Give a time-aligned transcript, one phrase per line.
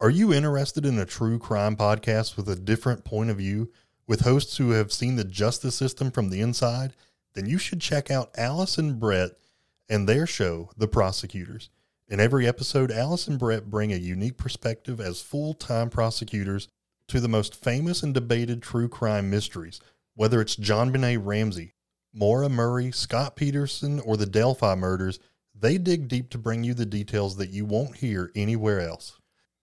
[0.00, 3.72] Are you interested in a true crime podcast with a different point of view,
[4.06, 6.92] with hosts who have seen the justice system from the inside?
[7.34, 9.32] Then you should check out Alice and Brett
[9.88, 11.70] and their show, The Prosecutors.
[12.06, 16.68] In every episode, Alice and Brett bring a unique perspective as full time prosecutors
[17.08, 19.80] to the most famous and debated true crime mysteries,
[20.14, 21.74] whether it's JonBenét Ramsey,
[22.14, 25.18] Maura Murray, Scott Peterson, or the Delphi murders.
[25.60, 29.17] They dig deep to bring you the details that you won't hear anywhere else.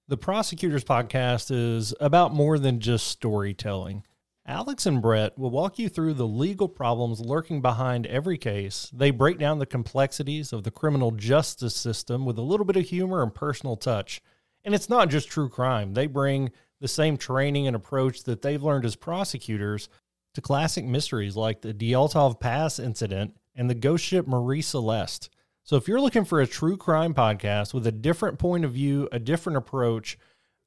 [0.07, 4.03] The Prosecutors Podcast is about more than just storytelling.
[4.45, 8.87] Alice and Brett will walk you through the legal problems lurking behind every case.
[8.93, 12.85] They break down the complexities of the criminal justice system with a little bit of
[12.85, 14.21] humor and personal touch.
[14.63, 18.61] And it's not just true crime, they bring the same training and approach that they've
[18.61, 19.89] learned as prosecutors
[20.35, 25.31] to classic mysteries like the Dyatlov Pass incident and the ghost ship Marie Celeste.
[25.65, 29.09] So if you're looking for a true crime podcast with a different point of view,
[29.11, 30.15] a different approach,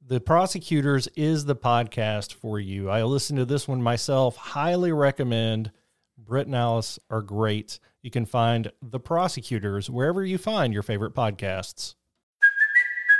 [0.05, 2.91] The Prosecutors is the podcast for you.
[2.91, 5.71] I listened to this one myself, highly recommend.
[6.19, 7.79] Britt and Alice are great.
[8.03, 11.95] You can find The Prosecutors wherever you find your favorite podcasts.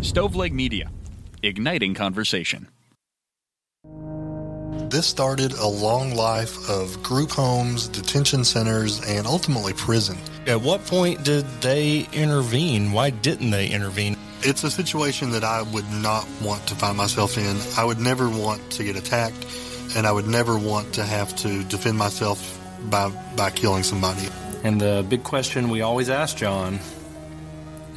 [0.00, 0.92] Stoveleg Media,
[1.42, 2.68] igniting conversation.
[4.90, 10.16] This started a long life of group homes, detention centers, and ultimately prison.
[10.46, 12.92] At what point did they intervene?
[12.92, 14.16] Why didn't they intervene?
[14.42, 17.56] It's a situation that I would not want to find myself in.
[17.76, 19.46] I would never want to get attacked,
[19.96, 22.56] and I would never want to have to defend myself
[22.88, 24.28] by, by killing somebody.
[24.62, 26.78] And the big question we always ask John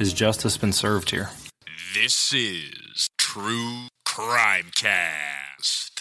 [0.00, 1.30] is justice been served here?
[1.94, 6.00] This is True Crime Cast.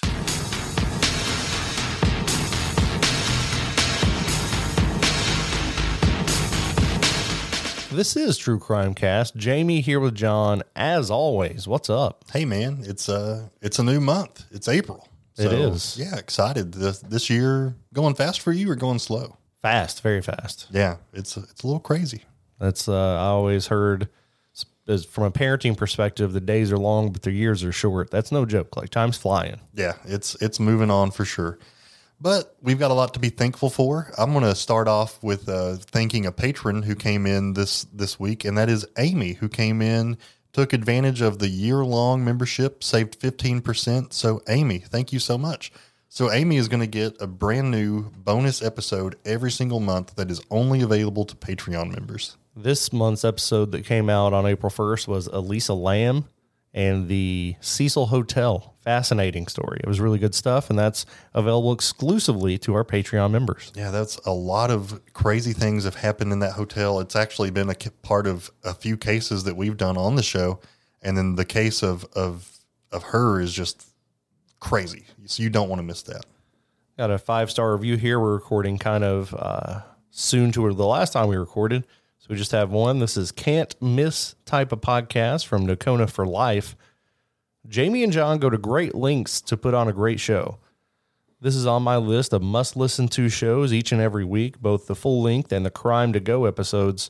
[7.91, 9.35] This is True Crime Cast.
[9.35, 11.67] Jamie here with John, as always.
[11.67, 12.23] What's up?
[12.31, 14.45] Hey man, it's a it's a new month.
[14.49, 15.09] It's April.
[15.37, 15.97] It is.
[15.99, 16.71] Yeah, excited.
[16.73, 19.35] This this year going fast for you or going slow?
[19.61, 20.67] Fast, very fast.
[20.71, 22.23] Yeah, it's it's a little crazy.
[22.59, 24.07] That's uh, I always heard s-
[24.87, 28.11] as from a parenting perspective, the days are long, but the years are short.
[28.11, 28.75] That's no joke.
[28.77, 29.59] Like time's flying.
[29.73, 31.59] Yeah, it's it's moving on for sure.
[32.19, 34.13] But we've got a lot to be thankful for.
[34.15, 38.19] I'm going to start off with uh, thanking a patron who came in this this
[38.19, 40.17] week, and that is Amy, who came in,
[40.53, 44.13] took advantage of the year long membership, saved 15%.
[44.13, 45.71] So, Amy, thank you so much.
[46.09, 50.29] So, Amy is going to get a brand new bonus episode every single month that
[50.29, 52.37] is only available to Patreon members.
[52.55, 56.25] This month's episode that came out on April 1st was Elisa Lam
[56.73, 58.75] and the Cecil Hotel.
[58.81, 59.79] Fascinating story.
[59.81, 63.71] It was really good stuff, and that's available exclusively to our Patreon members.
[63.73, 66.99] Yeah, that's a lot of crazy things have happened in that hotel.
[66.99, 70.59] It's actually been a part of a few cases that we've done on the show,
[71.01, 72.59] and then the case of of
[72.91, 73.87] of her is just
[74.59, 75.05] crazy.
[75.25, 76.25] So you don't want to miss that.
[76.97, 78.19] Got a five star review here.
[78.19, 81.85] We're recording kind of uh, soon to the last time we recorded.
[82.31, 82.99] We just have one.
[82.99, 86.77] This is Can't Miss type of podcast from Nakona for Life.
[87.67, 90.57] Jamie and John go to great lengths to put on a great show.
[91.41, 94.87] This is on my list of must listen to shows each and every week, both
[94.87, 97.09] the full length and the crime to go episodes.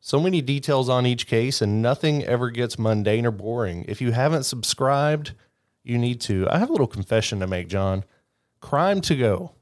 [0.00, 3.84] So many details on each case, and nothing ever gets mundane or boring.
[3.86, 5.32] If you haven't subscribed,
[5.84, 6.48] you need to.
[6.48, 8.04] I have a little confession to make, John.
[8.60, 9.52] Crime to go.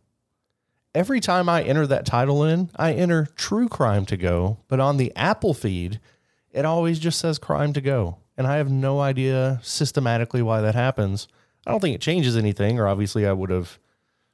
[0.94, 4.97] Every time I enter that title in, I enter True Crime to Go, but on
[4.97, 5.99] the Apple feed,
[6.53, 8.19] it always just says Crime to Go.
[8.37, 11.26] And I have no idea systematically why that happens.
[11.67, 13.79] I don't think it changes anything, or obviously I would have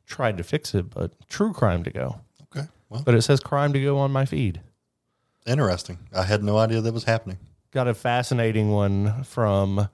[0.06, 2.20] tried to fix it, but True Crime to Go.
[2.54, 4.60] Okay, well, But it says Crime to Go on my feed.
[5.46, 5.98] interesting.
[6.14, 7.38] I had no idea that was happening.
[7.70, 9.88] Got a fascinating one from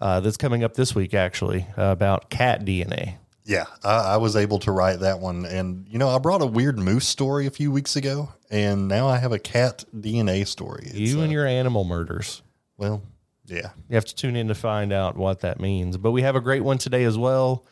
[0.00, 3.16] uh, that's coming up this week, actually, uh, about cat DNA.
[3.44, 6.46] Yeah, I, I was able to write that one, and you know, I brought a
[6.46, 10.84] weird moose story a few weeks ago, and now I have a cat DNA story.
[10.86, 12.42] It's, you uh, and your animal murders.
[12.76, 13.02] well,
[13.46, 15.96] yeah, You have to tune in to find out what that means.
[15.96, 17.66] But we have a great one today as well.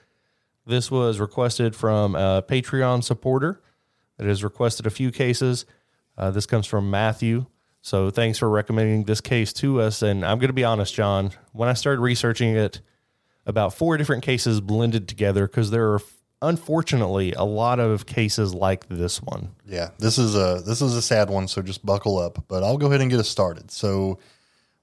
[0.66, 3.62] This was requested from a Patreon supporter
[4.18, 5.64] that has requested a few cases.
[6.18, 7.46] Uh, this comes from Matthew.
[7.82, 10.02] So thanks for recommending this case to us.
[10.02, 12.82] And I'm going to be honest, John, when I started researching it,
[13.46, 16.00] about four different cases blended together because there are
[16.42, 19.50] unfortunately a lot of cases like this one.
[19.66, 22.44] Yeah, this is a this is a sad one, so just buckle up.
[22.48, 23.70] But I'll go ahead and get us started.
[23.70, 24.18] So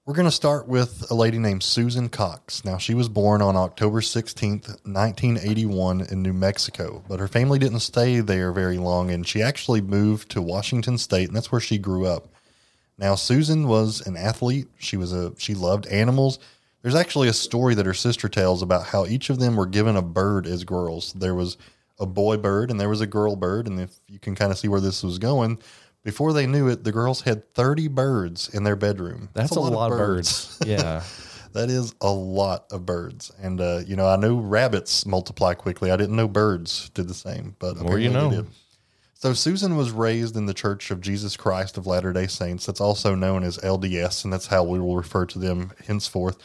[0.08, 2.64] we're going to start with a lady named Susan Cox.
[2.64, 7.82] Now, she was born on October 16th, 1981 in New Mexico, but her family didn't
[7.82, 11.78] stay there very long and she actually moved to Washington state and that's where she
[11.78, 12.30] grew up.
[12.98, 14.68] Now, Susan was an athlete.
[14.78, 16.40] She was a she loved animals.
[16.82, 19.96] There's actually a story that her sister tells about how each of them were given
[19.96, 21.14] a bird as girls.
[21.14, 21.58] There was
[22.00, 24.58] a boy bird and there was a girl bird, and if you can kind of
[24.58, 25.60] see where this was going,
[26.04, 29.30] before they knew it, the girls had 30 birds in their bedroom.
[29.34, 30.58] That's, a, lot, of birds.
[30.66, 31.04] yeah.
[31.54, 33.32] that is a lot of birds.
[33.42, 35.92] And, uh, you know, I knew rabbits multiply quickly.
[35.92, 38.30] I didn't know birds did the same, but More you know.
[38.30, 38.46] did.
[39.16, 42.68] So Susan was raised in the Church of Jesus Christ of Latter-day Saints.
[42.68, 46.38] That's also known as LDS, and that's how we will refer to them henceforth.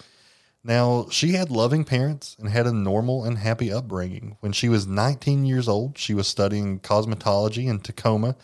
[0.64, 4.36] Now, she had loving parents and had a normal and happy upbringing.
[4.40, 8.36] When she was 19 years old, she was studying cosmetology in Tacoma,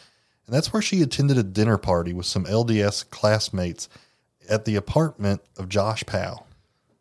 [0.46, 3.88] and that's where she attended a dinner party with some LDS classmates
[4.48, 6.46] at the apartment of Josh Powell.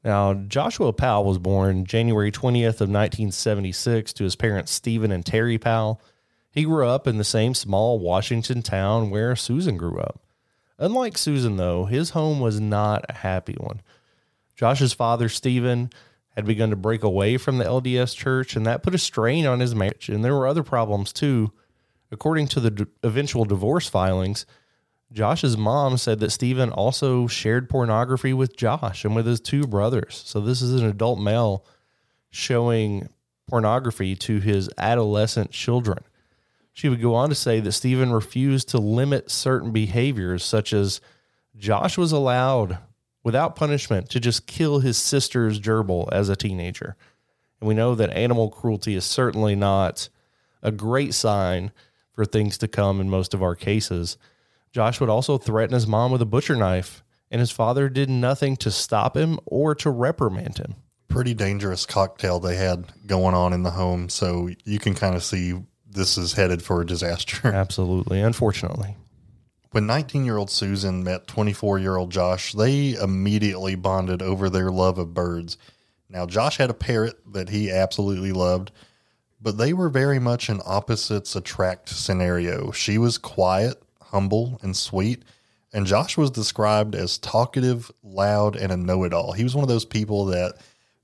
[0.04, 5.58] Now, Joshua Powell was born January 20th of 1976 to his parents Stephen and Terry
[5.58, 6.00] Powell.
[6.52, 10.22] He grew up in the same small Washington town where Susan grew up.
[10.78, 13.82] Unlike Susan, though, his home was not a happy one.
[14.58, 15.92] Josh's father, Stephen,
[16.36, 19.60] had begun to break away from the LDS church, and that put a strain on
[19.60, 20.10] his marriage.
[20.10, 21.54] And there were other problems too.
[22.12, 24.46] According to the d- eventual divorce filings,
[25.12, 30.22] Josh's mom said that Stephen also shared pornography with Josh and with his two brothers.
[30.26, 31.66] So this is an adult male
[32.30, 33.10] showing
[33.48, 36.00] pornography to his adolescent children.
[36.74, 41.02] She would go on to say that Stephen refused to limit certain behaviors, such as
[41.56, 42.78] Josh was allowed,
[43.28, 46.96] without punishment, to just kill his sister's gerbil as a teenager.
[47.60, 50.08] And we know that animal cruelty is certainly not
[50.64, 51.74] a great sign
[52.14, 54.16] for things to come in most of our cases.
[54.72, 58.56] Josh would also threaten his mom with a butcher knife, and his father did nothing
[58.56, 60.76] to stop him or to reprimand him.
[61.10, 65.24] Pretty dangerous cocktail they had going on in the home, so you can kind of
[65.24, 65.54] see
[65.86, 67.46] this is headed for a disaster.
[67.54, 68.96] Absolutely, unfortunately.
[69.78, 74.72] When 19 year old Susan met 24 year old Josh, they immediately bonded over their
[74.72, 75.56] love of birds.
[76.10, 78.72] Now, Josh had a parrot that he absolutely loved,
[79.40, 82.72] but they were very much an opposites attract scenario.
[82.72, 85.22] She was quiet, humble, and sweet,
[85.72, 89.34] and Josh was described as talkative, loud, and a know it all.
[89.34, 90.56] He was one of those people that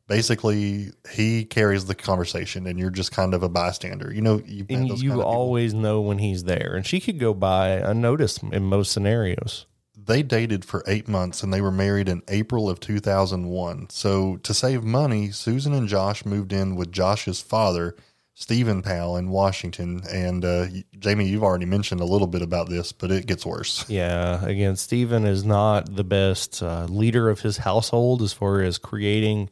[0.08, 4.14] basically he carries the conversation and you're just kind of a bystander.
[4.14, 5.24] You know, you've And those you people.
[5.24, 6.74] always know when he's there.
[6.76, 9.66] And she could go by unnoticed in most scenarios.
[10.06, 13.88] they dated for eight months and they were married in April of 2001.
[13.90, 17.96] So, to save money, Susan and Josh moved in with Josh's father,
[18.34, 20.02] Stephen Powell, in Washington.
[20.12, 20.66] And uh,
[21.00, 23.86] Jamie, you've already mentioned a little bit about this, but it gets worse.
[23.90, 24.44] Yeah.
[24.46, 29.50] Again, Stephen is not the best uh, leader of his household as far as creating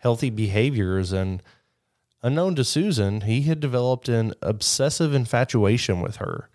[0.00, 1.12] healthy behaviors.
[1.12, 1.42] And
[2.22, 6.50] unknown to Susan, he had developed an obsessive infatuation with her.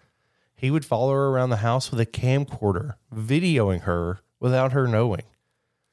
[0.55, 5.23] He would follow her around the house with a camcorder, videoing her without her knowing.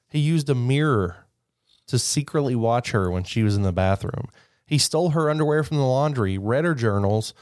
[0.08, 1.26] He used a mirror
[1.86, 4.28] to secretly watch her when she was in the bathroom.
[4.66, 7.34] He stole her underwear from the laundry, read her journals,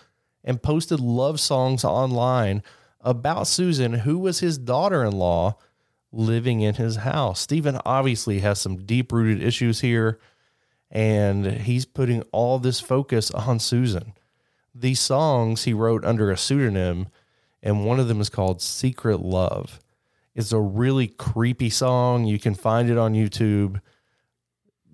[0.42, 2.62] and posted love songs online
[3.00, 5.56] about Susan, who was his daughter in law
[6.12, 7.40] living in his house.
[7.40, 10.18] Stephen obviously has some deep rooted issues here,
[10.90, 14.12] and he's putting all this focus on Susan.
[14.74, 17.08] These songs he wrote under a pseudonym,
[17.62, 19.80] and one of them is called Secret Love.
[20.34, 22.24] It's a really creepy song.
[22.24, 23.80] You can find it on YouTube.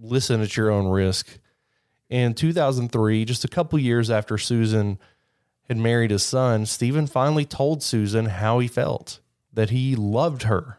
[0.00, 1.38] Listen at your own risk.
[2.08, 4.98] In 2003, just a couple years after Susan
[5.68, 9.20] had married his son, Stephen finally told Susan how he felt
[9.52, 10.78] that he loved her,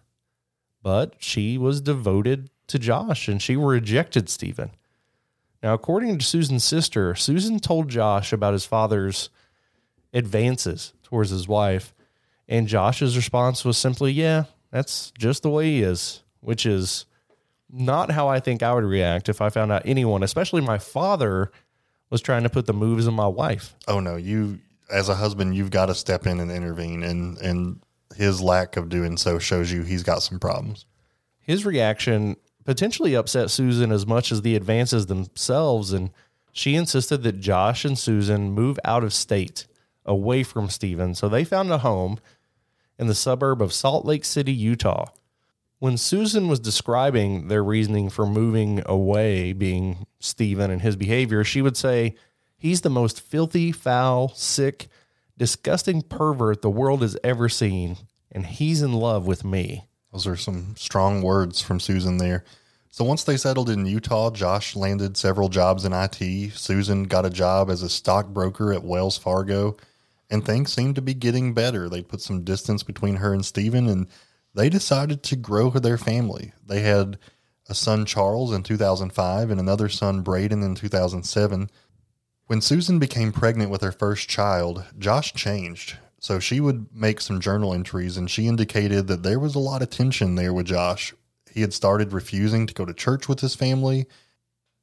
[0.87, 4.71] but she was devoted to Josh and she rejected Stephen.
[5.61, 9.29] Now, according to Susan's sister, Susan told Josh about his father's
[10.13, 11.93] advances towards his wife,
[12.47, 17.05] and Josh's response was simply, Yeah, that's just the way he is, which is
[17.69, 21.51] not how I think I would react if I found out anyone, especially my father,
[22.09, 23.75] was trying to put the moves on my wife.
[23.89, 24.15] Oh, no.
[24.15, 27.03] You, as a husband, you've got to step in and intervene.
[27.03, 27.81] And, and
[28.17, 30.85] his lack of doing so shows you he's got some problems.
[31.39, 36.11] His reaction potentially upset Susan as much as the advances themselves, and
[36.51, 39.65] she insisted that Josh and Susan move out of state
[40.05, 41.15] away from Stephen.
[41.15, 42.19] So they found a home,
[42.99, 45.07] in the suburb of Salt Lake City, Utah.
[45.79, 51.61] When Susan was describing their reasoning for moving away, being Stephen and his behavior, she
[51.61, 52.15] would say,
[52.57, 54.87] He's the most filthy, foul, sick,
[55.37, 57.97] disgusting pervert the world has ever seen,
[58.31, 59.85] and he's in love with me.
[60.11, 62.43] Those are some strong words from Susan there.
[62.89, 66.53] So once they settled in Utah, Josh landed several jobs in IT.
[66.53, 69.77] Susan got a job as a stockbroker at Wells Fargo,
[70.29, 71.87] and things seemed to be getting better.
[71.87, 74.07] They put some distance between her and Stephen, and
[74.55, 76.53] they decided to grow their family.
[76.65, 77.19] They had
[77.69, 81.69] a son, Charles, in 2005, and another son, Braden, in 2007.
[82.47, 85.97] When Susan became pregnant with her first child, Josh changed.
[86.19, 89.81] So she would make some journal entries, and she indicated that there was a lot
[89.81, 91.13] of tension there with Josh.
[91.51, 94.05] He had started refusing to go to church with his family,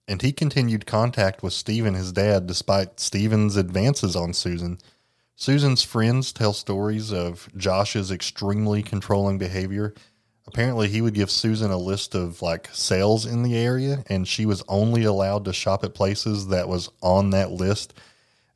[0.06, 4.78] and he continued contact with Stephen, his dad, despite Stephen's advances on Susan.
[5.34, 9.94] Susan's friends tell stories of Josh's extremely controlling behavior.
[10.46, 14.44] Apparently, he would give Susan a list of like sales in the area, and she
[14.44, 17.94] was only allowed to shop at places that was on that list.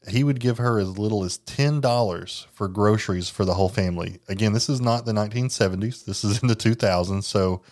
[0.06, 4.20] He would give her as little as ten dollars for groceries for the whole family.
[4.28, 7.24] Again, this is not the 1970s; this is in the 2000s.
[7.24, 7.62] So,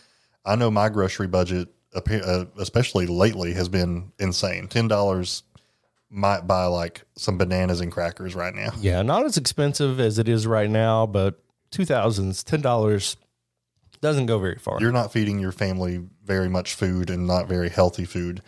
[0.45, 4.67] I know my grocery budget, uh, especially lately, has been insane.
[4.69, 5.43] Ten dollars
[6.09, 8.71] might buy like some bananas and crackers right now.
[8.81, 11.43] Yeah, not as expensive as it is right now, but
[11.73, 13.17] 2000s, $10
[14.07, 14.79] doesn't go very far.
[14.81, 18.41] You're not feeding your family very much food and not very healthy food.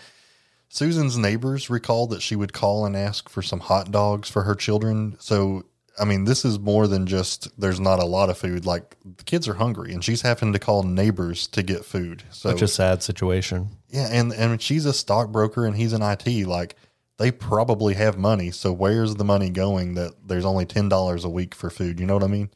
[0.69, 4.55] Susan's neighbors recalled that she would call and ask for some hot dogs for her
[4.55, 5.17] children.
[5.19, 5.65] So,
[5.99, 8.67] I mean, this is more than just there's not a lot of food.
[8.67, 12.23] Like the kids are hungry, and she's having to call neighbors to get food.
[12.31, 13.71] So, Such a sad situation.
[13.88, 16.47] Yeah, and and she's a stockbroker and he's an IT.
[16.47, 16.77] Like
[17.17, 18.53] they probably have money.
[18.53, 21.99] So where's the money going that there's only $10 a week for food?
[21.99, 22.50] You know what I mean?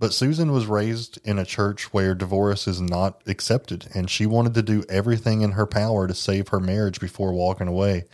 [0.00, 4.54] But Susan was raised in a church where divorce is not accepted, and she wanted
[4.54, 8.04] to do everything in her power to save her marriage before walking away.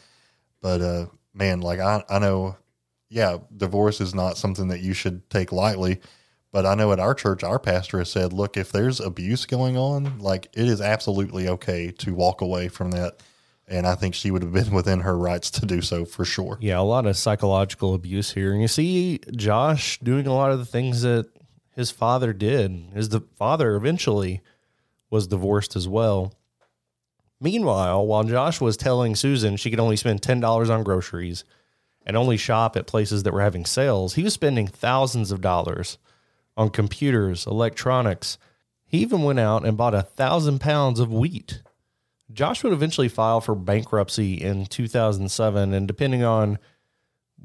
[0.61, 2.57] But uh, man, like I, I know,
[3.09, 6.01] yeah, divorce is not something that you should take lightly.
[6.51, 9.77] But I know at our church, our pastor has said, look, if there's abuse going
[9.77, 13.23] on, like it is absolutely okay to walk away from that
[13.69, 16.59] and I think she would have been within her rights to do so for sure.
[16.61, 18.53] Yeah, a lot of psychological abuse here.
[18.53, 21.29] And you see Josh doing a lot of the things that
[21.77, 22.89] his father did.
[22.95, 24.41] His the father eventually
[25.11, 26.35] was divorced as well.
[27.41, 31.45] Meanwhile, while Josh was telling Susan she could only spend $10 on groceries
[32.05, 35.99] and only shop at places that were having sales, he was spending thousands of dollars
[36.57, 38.39] on computers, electronics.
[38.87, 41.61] He even went out and bought a thousand pounds of wheat
[42.33, 45.73] Josh would eventually file for bankruptcy in 2007.
[45.73, 46.59] And depending on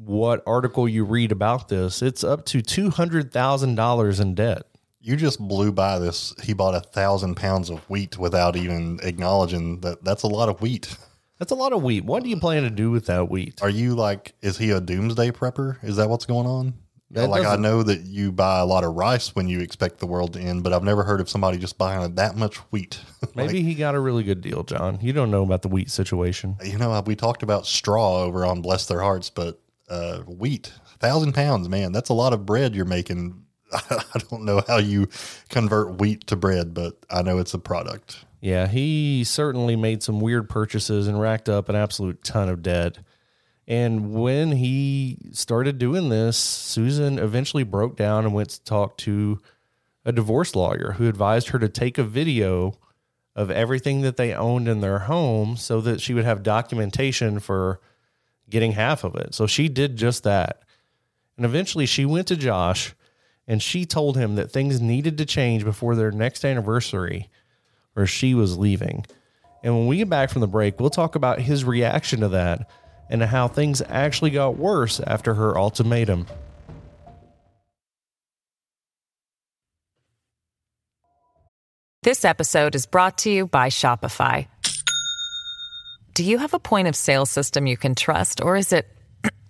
[0.05, 4.63] what article you read about this, it's up to $200,000 in debt.
[4.99, 6.33] You just blew by this.
[6.43, 10.61] He bought a thousand pounds of wheat without even acknowledging that that's a lot of
[10.61, 10.95] wheat.
[11.39, 12.05] That's a lot of wheat.
[12.05, 13.63] What do you plan to do with that wheat?
[13.63, 15.83] Are you like, is he a doomsday prepper?
[15.83, 16.75] Is that what's going on?
[17.09, 20.05] That like I know that you buy a lot of rice when you expect the
[20.05, 22.99] world to end, but I've never heard of somebody just buying that much wheat.
[23.35, 24.99] Maybe he got a really good deal, John.
[25.01, 26.57] You don't know about the wheat situation.
[26.63, 29.60] You know, we talked about straw over on Bless Their Hearts, but
[29.91, 33.43] uh, wheat, thousand pounds, man, that's a lot of bread you're making.
[33.73, 35.07] I don't know how you
[35.49, 38.25] convert wheat to bread, but I know it's a product.
[38.39, 42.97] Yeah, he certainly made some weird purchases and racked up an absolute ton of debt.
[43.67, 49.39] And when he started doing this, Susan eventually broke down and went to talk to
[50.03, 52.73] a divorce lawyer who advised her to take a video
[53.35, 57.79] of everything that they owned in their home so that she would have documentation for
[58.51, 59.33] getting half of it.
[59.33, 60.61] So she did just that.
[61.37, 62.93] And eventually she went to Josh
[63.47, 67.29] and she told him that things needed to change before their next anniversary
[67.95, 69.05] or she was leaving.
[69.63, 72.69] And when we get back from the break, we'll talk about his reaction to that
[73.09, 76.27] and how things actually got worse after her ultimatum.
[82.03, 84.47] This episode is brought to you by Shopify.
[86.13, 88.85] Do you have a point of sale system you can trust, or is it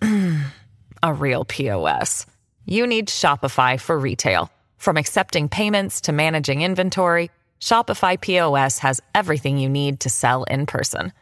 [1.02, 2.24] a real POS?
[2.66, 4.48] You need Shopify for retail.
[4.78, 10.66] From accepting payments to managing inventory, Shopify POS has everything you need to sell in
[10.66, 11.12] person.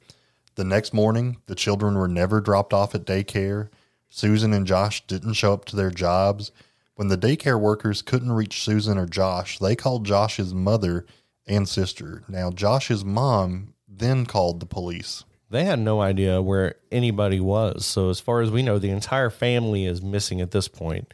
[0.56, 3.68] The next morning, the children were never dropped off at daycare.
[4.08, 6.50] Susan and Josh didn't show up to their jobs.
[6.94, 11.04] When the daycare workers couldn't reach Susan or Josh, they called Josh's mother
[11.46, 12.22] and sister.
[12.26, 15.24] Now, Josh's mom then called the police.
[15.50, 17.84] They had no idea where anybody was.
[17.84, 21.12] So, as far as we know, the entire family is missing at this point.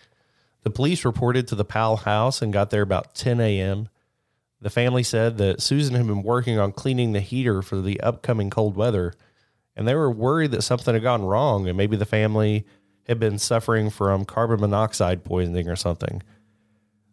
[0.62, 3.88] The police reported to the Powell house and got there about 10 a.m.
[4.60, 8.48] The family said that Susan had been working on cleaning the heater for the upcoming
[8.48, 9.12] cold weather,
[9.76, 12.64] and they were worried that something had gone wrong and maybe the family
[13.06, 16.22] had been suffering from carbon monoxide poisoning or something.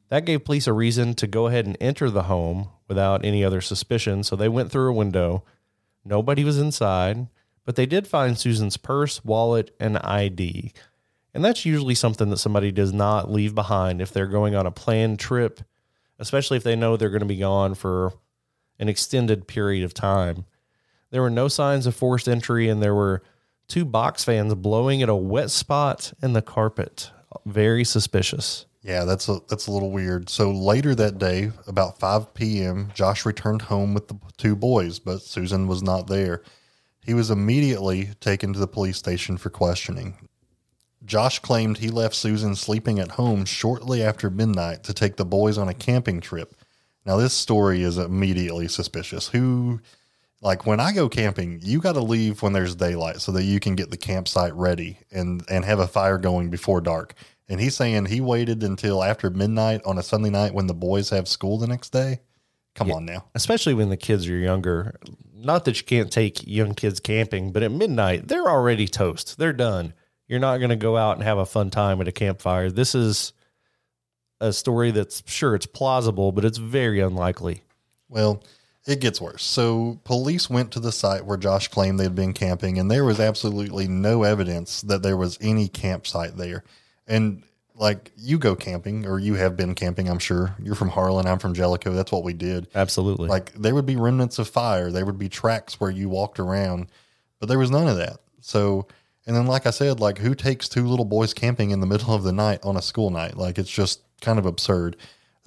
[0.09, 3.61] That gave police a reason to go ahead and enter the home without any other
[3.61, 5.43] suspicion, so they went through a window.
[6.03, 7.27] Nobody was inside,
[7.63, 10.73] but they did find Susan's purse, wallet, and ID.
[11.33, 14.71] And that's usually something that somebody does not leave behind if they're going on a
[14.71, 15.61] planned trip,
[16.17, 18.13] especially if they know they're going to be gone for
[18.79, 20.45] an extended period of time.
[21.11, 23.23] There were no signs of forced entry, and there were
[23.67, 27.11] two box fans blowing at a wet spot in the carpet.
[27.45, 28.65] Very suspicious.
[28.81, 30.29] Yeah, that's a that's a little weird.
[30.29, 35.21] So later that day, about 5 p.m., Josh returned home with the two boys, but
[35.21, 36.43] Susan was not there.
[37.03, 40.15] He was immediately taken to the police station for questioning.
[41.05, 45.57] Josh claimed he left Susan sleeping at home shortly after midnight to take the boys
[45.57, 46.55] on a camping trip.
[47.05, 49.29] Now, this story is immediately suspicious.
[49.29, 49.79] Who,
[50.41, 53.59] like, when I go camping, you got to leave when there's daylight so that you
[53.59, 57.13] can get the campsite ready and and have a fire going before dark.
[57.49, 61.09] And he's saying he waited until after midnight on a Sunday night when the boys
[61.09, 62.19] have school the next day.
[62.75, 62.95] Come Yeah.
[62.95, 63.25] on now.
[63.35, 64.95] especially when the kids are younger.
[65.33, 69.37] Not that you can't take young kids camping, but at midnight, they're already toast.
[69.39, 69.93] They're done.
[70.27, 72.69] You're not going to go out and have a fun time at a campfire.
[72.69, 73.33] This is
[74.39, 77.63] a story that's sure it's plausible, but it's very unlikely.
[78.09, 78.43] Well,
[78.89, 79.43] it gets worse.
[79.43, 83.05] So, police went to the site where Josh claimed they had been camping, and there
[83.05, 86.63] was absolutely no evidence that there was any campsite there.
[87.07, 87.43] And,
[87.75, 90.55] like, you go camping, or you have been camping, I'm sure.
[90.61, 91.93] You're from Harlan, I'm from Jellico.
[91.93, 92.67] That's what we did.
[92.73, 93.29] Absolutely.
[93.29, 96.87] Like, there would be remnants of fire, there would be tracks where you walked around,
[97.39, 98.17] but there was none of that.
[98.41, 98.87] So,
[99.27, 102.15] and then, like I said, like, who takes two little boys camping in the middle
[102.15, 103.37] of the night on a school night?
[103.37, 104.97] Like, it's just kind of absurd.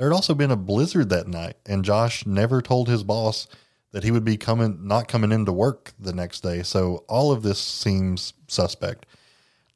[0.02, 3.46] There had also been a blizzard that night, and Josh never told his boss
[3.92, 6.64] that he would be coming, not coming into work the next day.
[6.64, 9.06] So all of this seems suspect.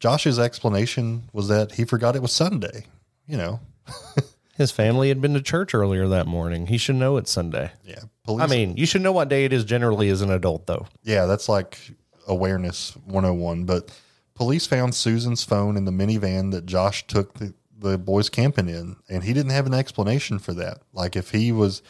[0.01, 2.87] Josh's explanation was that he forgot it was Sunday.
[3.29, 3.61] You know,
[4.57, 6.67] His family had been to church earlier that morning.
[6.67, 7.71] He should know it's Sunday.
[7.85, 8.01] yeah.
[8.25, 10.89] Police, I mean, you should know what day it is generally as an adult, though.
[11.05, 11.79] yeah, that's like
[12.27, 13.63] awareness 101.
[13.65, 13.97] But
[14.35, 18.97] police found Susan's phone in the minivan that Josh took the, the boys camping in,
[19.09, 20.79] and he didn't have an explanation for that.
[20.93, 21.83] Like if he was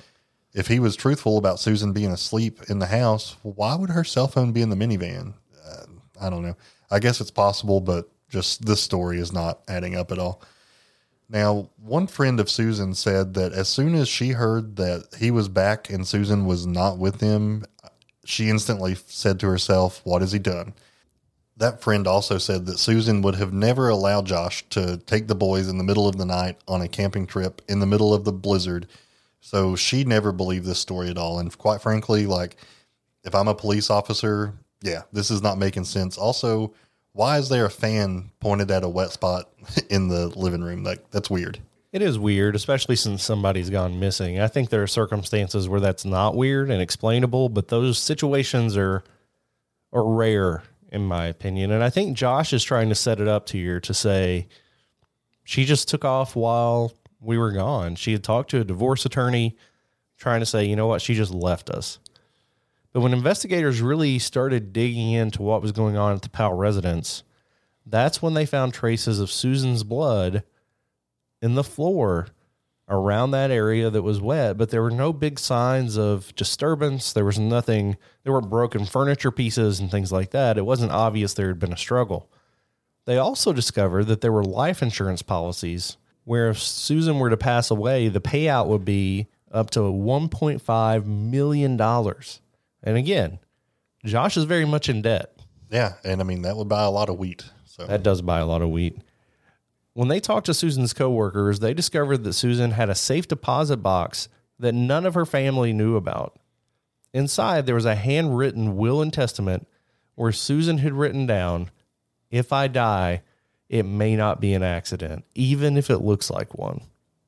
[0.53, 4.27] if he was truthful about Susan being asleep in the house, why would her cell
[4.27, 5.35] phone be in the minivan?
[5.65, 5.85] Uh,
[6.21, 6.57] I don't know.
[6.91, 10.43] I guess it's possible, but just this story is not adding up at all.
[11.29, 15.49] Now, one friend of Susan said that as soon as she heard that he was
[15.49, 17.65] back and Susan was not with him,
[18.25, 20.73] she instantly said to herself, What has he done?
[21.59, 25.69] That friend also said that Susan would have never allowed Josh to take the boys
[25.69, 28.33] in the middle of the night on a camping trip in the middle of the
[28.33, 28.87] blizzard.
[29.41, 31.39] So she never believed this story at all.
[31.39, 32.57] And quite frankly, like,
[33.25, 36.19] if I'm a police officer, yeah, this is not making sense.
[36.19, 36.75] Also,
[37.13, 39.51] why is there a fan pointed at a wet spot
[39.91, 40.85] in the living room?
[40.85, 41.59] Like, that's weird.
[41.93, 44.39] It is weird, especially since somebody's gone missing.
[44.39, 49.03] I think there are circumstances where that's not weird and explainable, but those situations are
[49.93, 51.71] are rare in my opinion.
[51.71, 54.49] And I think Josh is trying to set it up to you to say
[55.45, 57.97] she just took off while we were gone.
[57.97, 59.57] She had talked to a divorce attorney
[60.17, 61.99] trying to say, you know what, she just left us.
[62.93, 67.23] But when investigators really started digging into what was going on at the Powell residence,
[67.85, 70.43] that's when they found traces of Susan's blood
[71.43, 72.29] in the floor
[72.89, 77.13] around that area that was wet, but there were no big signs of disturbance.
[77.13, 80.57] There was nothing, there were broken furniture pieces and things like that.
[80.57, 82.31] It wasn't obvious there had been a struggle.
[83.05, 87.71] They also discovered that there were life insurance policies where if Susan were to pass
[87.71, 91.81] away, the payout would be up to $1.5 million.
[91.81, 93.39] And again,
[94.05, 95.33] Josh is very much in debt.
[95.71, 97.45] Yeah, and I mean that would buy a lot of wheat.
[97.65, 98.97] So That does buy a lot of wheat.
[99.97, 104.29] When they talked to Susan's coworkers, they discovered that Susan had a safe deposit box
[104.59, 106.39] that none of her family knew about.
[107.15, 109.67] Inside, there was a handwritten will and testament
[110.15, 111.71] where Susan had written down,
[112.31, 113.23] If I die,
[113.71, 116.83] it may not be an accident, even if it looks like one.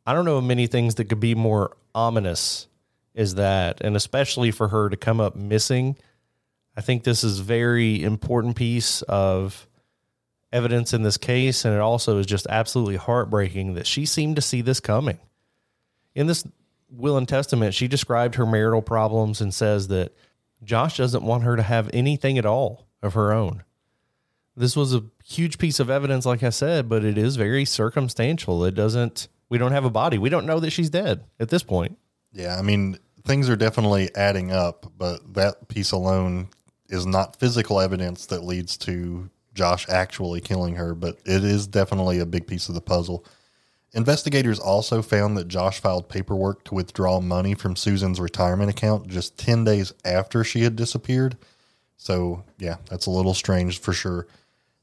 [0.07, 2.69] I don't know of many things that could be more ominous
[3.15, 5.97] as that, and especially for her to come up missing.
[6.77, 9.68] I think this is very important piece of
[10.53, 14.43] evidence in this case, and it also is just absolutely heartbreaking that she seemed to
[14.43, 15.19] see this coming.
[16.15, 16.47] In this
[16.91, 20.15] will and testament, she described her marital problems and says that
[20.63, 23.63] Josh doesn't want her to have anything at all of her own.
[24.57, 28.65] This was a huge piece of evidence, like I said, but it is very circumstantial.
[28.65, 30.19] It doesn't, we don't have a body.
[30.19, 31.97] We don't know that she's dead at this point.
[32.33, 36.49] yeah, I mean things are definitely adding up, but that piece alone
[36.89, 42.21] is not physical evidence that leads to Josh actually killing her, but it is definitely
[42.21, 43.25] a big piece of the puzzle.
[43.93, 49.37] Investigators also found that Josh filed paperwork to withdraw money from Susan's retirement account just
[49.37, 51.37] 10 days after she had disappeared.
[51.97, 54.29] So, yeah, that's a little strange for sure.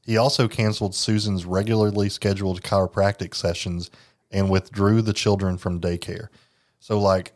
[0.04, 3.90] He also canceled Susan's regularly scheduled chiropractic sessions
[4.30, 6.28] and withdrew the children from daycare.
[6.78, 7.32] So, like,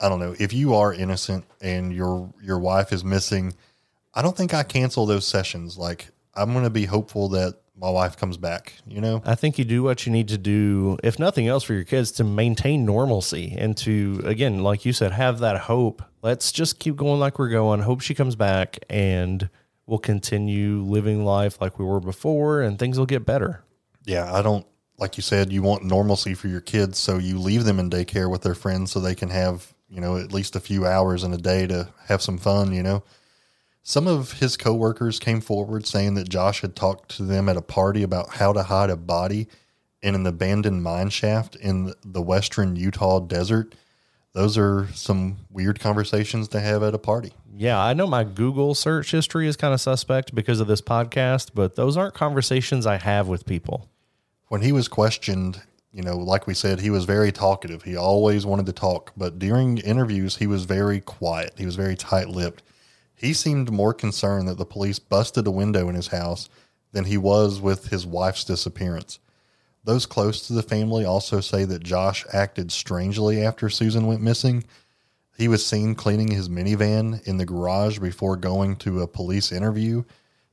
[0.00, 3.54] I don't know, if you are innocent and your your wife is missing,
[4.14, 5.76] I don't think I cancel those sessions.
[5.76, 9.22] Like, I'm going to be hopeful that my wife comes back, you know?
[9.24, 12.12] I think you do what you need to do, if nothing else, for your kids
[12.12, 16.02] to maintain normalcy and to, again, like you said, have that hope.
[16.22, 17.80] Let's just keep going like we're going.
[17.80, 19.48] Hope she comes back and
[19.86, 23.64] we'll continue living life like we were before and things will get better.
[24.04, 24.66] Yeah, I don't
[24.98, 28.30] like you said you want normalcy for your kids, so you leave them in daycare
[28.30, 31.32] with their friends so they can have, you know, at least a few hours in
[31.32, 33.02] a day to have some fun, you know.
[33.90, 37.60] Some of his coworkers came forward saying that Josh had talked to them at a
[37.60, 39.48] party about how to hide a body
[40.00, 43.74] in an abandoned mine shaft in the western Utah desert.
[44.32, 47.32] Those are some weird conversations to have at a party.
[47.56, 51.50] Yeah, I know my Google search history is kind of suspect because of this podcast,
[51.52, 53.88] but those aren't conversations I have with people.
[54.46, 57.82] when he was questioned, you know, like we said, he was very talkative.
[57.82, 61.54] He always wanted to talk, but during interviews, he was very quiet.
[61.58, 62.62] He was very tight lipped.
[63.20, 66.48] He seemed more concerned that the police busted a window in his house
[66.92, 69.18] than he was with his wife's disappearance.
[69.84, 74.64] Those close to the family also say that Josh acted strangely after Susan went missing.
[75.36, 80.04] He was seen cleaning his minivan in the garage before going to a police interview.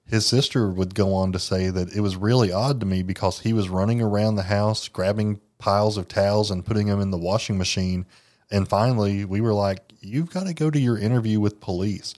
[0.05, 3.39] His sister would go on to say that it was really odd to me because
[3.39, 7.17] he was running around the house, grabbing piles of towels and putting them in the
[7.17, 8.05] washing machine.
[8.51, 12.13] And finally, we were like, You've got to go to your interview with police.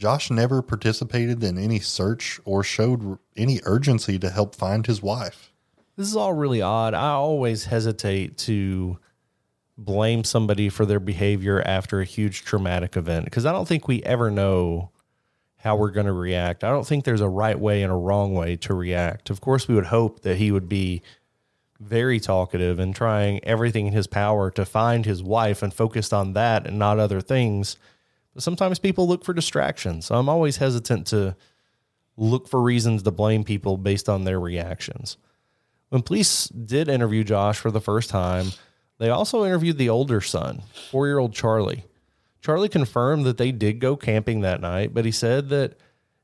[0.00, 5.52] Josh never participated in any search or showed any urgency to help find his wife.
[5.94, 6.94] This is all really odd.
[6.94, 8.98] I always hesitate to
[9.76, 14.02] blame somebody for their behavior after a huge traumatic event because I don't think we
[14.04, 14.90] ever know
[15.56, 16.64] how we're going to react.
[16.64, 19.28] I don't think there's a right way and a wrong way to react.
[19.28, 21.02] Of course, we would hope that he would be
[21.78, 26.32] very talkative and trying everything in his power to find his wife and focused on
[26.32, 27.76] that and not other things.
[28.34, 30.06] But sometimes people look for distractions.
[30.06, 31.36] So I'm always hesitant to
[32.16, 35.16] look for reasons to blame people based on their reactions.
[35.88, 38.52] When police did interview Josh for the first time,
[38.98, 41.84] they also interviewed the older son, four year old Charlie.
[42.40, 45.76] Charlie confirmed that they did go camping that night, but he said that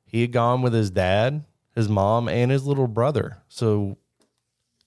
[0.05, 3.38] he had gone with his dad, his mom, and his little brother.
[3.49, 3.99] So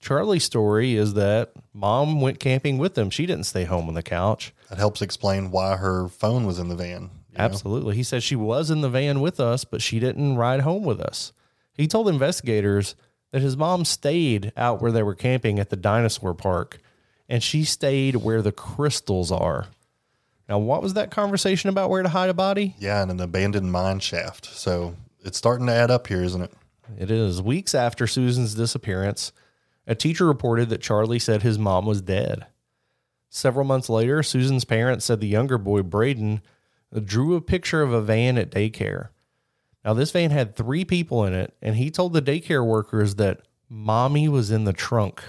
[0.00, 3.10] Charlie's story is that mom went camping with them.
[3.10, 4.52] She didn't stay home on the couch.
[4.68, 7.10] That helps explain why her phone was in the van.
[7.32, 7.44] you know?
[7.44, 7.96] Absolutely.
[7.96, 11.00] He said she was in the van with us, but she didn't ride home with
[11.00, 11.32] us.
[11.74, 12.94] He told investigators
[13.32, 16.78] that his mom stayed out where they were camping at the dinosaur park
[17.28, 19.66] and she stayed where the crystals are.
[20.48, 22.74] Now, what was that conversation about where to hide a body?
[22.80, 24.46] Yeah, in an abandoned mine shaft.
[24.46, 26.52] So it's starting to add up here, isn't it?
[26.98, 27.40] It is.
[27.40, 29.30] Weeks after Susan's disappearance,
[29.90, 32.46] a teacher reported that Charlie said his mom was dead.
[33.28, 36.42] Several months later, Susan's parents said the younger boy, Braden,
[37.04, 39.08] drew a picture of a van at daycare.
[39.84, 43.40] Now, this van had three people in it, and he told the daycare workers that
[43.68, 45.24] mommy was in the trunk.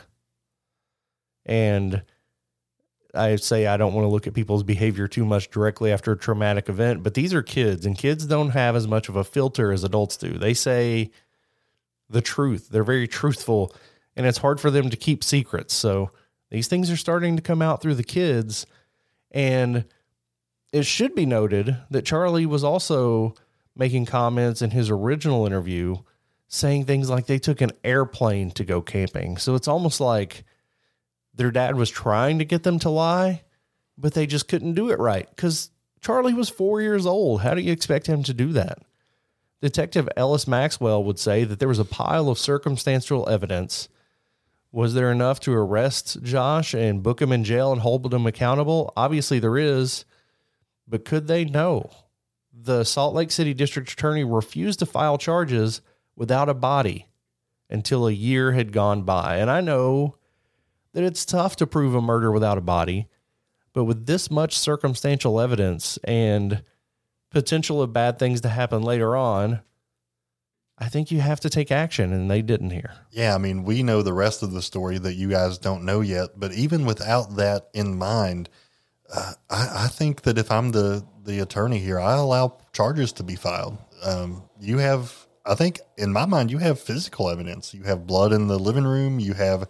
[1.44, 2.04] And
[3.16, 6.18] I say I don't want to look at people's behavior too much directly after a
[6.18, 9.72] traumatic event, but these are kids, and kids don't have as much of a filter
[9.72, 10.38] as adults do.
[10.38, 11.10] They say
[12.12, 13.74] the truth, they're very truthful,
[14.16, 15.74] and it's hard for them to keep secrets.
[15.74, 16.12] So
[16.50, 18.66] these things are starting to come out through the kids.
[19.32, 19.86] And
[20.74, 23.36] it should be noted that Charlie was also
[23.76, 25.98] making comments in his original interview
[26.48, 29.38] saying things like they took an airplane to go camping.
[29.38, 30.44] So it's almost like
[31.34, 33.44] their dad was trying to get them to lie,
[33.98, 35.70] but they just couldn't do it right because
[36.02, 37.42] Charlie was four years old.
[37.42, 38.80] How do you expect him to do that?
[39.62, 43.88] Detective Ellis Maxwell would say that there was a pile of circumstantial evidence.
[44.72, 48.94] Was there enough to arrest Josh and book him in jail and hold him accountable?
[48.96, 50.06] Obviously, there is,
[50.88, 51.44] but could they?
[51.44, 51.90] No.
[52.54, 55.82] The Salt Lake City District Attorney refused to file charges
[56.16, 57.08] without a body
[57.70, 59.38] until a year had gone by.
[59.38, 60.18] And I know
[60.94, 63.08] that it's tough to prove a murder without a body,
[63.74, 66.64] but with this much circumstantial evidence and
[67.30, 69.62] potential of bad things to happen later on,
[70.82, 72.94] I think you have to take action, and they didn't here.
[73.12, 76.02] Yeah, I mean, we know the rest of the story that you guys don't know
[76.02, 78.50] yet, but even without that in mind,
[79.14, 83.24] uh, I, I, think that if I'm the the attorney here, I allow charges to
[83.24, 83.78] be filed.
[84.04, 87.76] Um, you have, I think, in my mind, you have physical evidence.
[87.76, 89.20] You have blood in the living room.
[89.20, 89.70] You have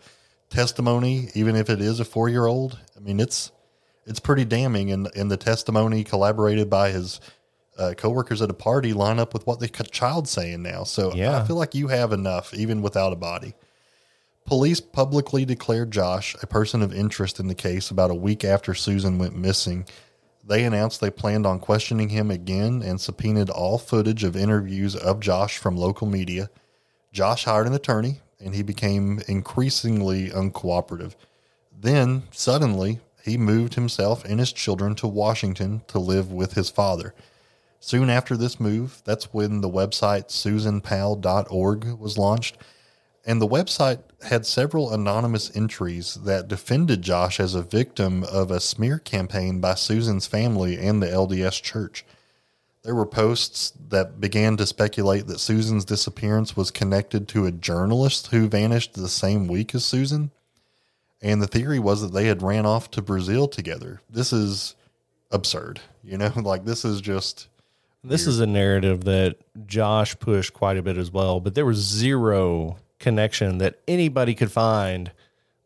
[0.49, 2.79] testimony, even if it is a four year old.
[2.95, 3.51] I mean, it's
[4.05, 7.19] it's pretty damning, and and the testimony collaborated by his
[7.81, 10.83] uh, coworkers at a party line up with what the child's saying now.
[10.83, 11.41] So yeah.
[11.41, 13.55] I feel like you have enough, even without a body.
[14.45, 18.73] Police publicly declared Josh a person of interest in the case about a week after
[18.73, 19.85] Susan went missing.
[20.43, 25.19] They announced they planned on questioning him again and subpoenaed all footage of interviews of
[25.19, 26.49] Josh from local media.
[27.11, 31.15] Josh hired an attorney and he became increasingly uncooperative.
[31.79, 37.13] Then, suddenly, he moved himself and his children to Washington to live with his father.
[37.83, 42.57] Soon after this move, that's when the website susanpal.org was launched.
[43.25, 48.59] And the website had several anonymous entries that defended Josh as a victim of a
[48.59, 52.05] smear campaign by Susan's family and the LDS church.
[52.83, 58.27] There were posts that began to speculate that Susan's disappearance was connected to a journalist
[58.27, 60.29] who vanished the same week as Susan.
[61.19, 64.01] And the theory was that they had ran off to Brazil together.
[64.07, 64.75] This is
[65.31, 65.81] absurd.
[66.03, 67.47] You know, like this is just.
[68.03, 69.37] This is a narrative that
[69.67, 74.51] Josh pushed quite a bit as well, but there was zero connection that anybody could
[74.51, 75.11] find